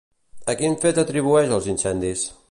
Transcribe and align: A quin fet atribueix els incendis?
A 0.53 0.55
quin 0.61 0.77
fet 0.85 1.01
atribueix 1.03 1.53
els 1.59 1.69
incendis? 1.75 2.25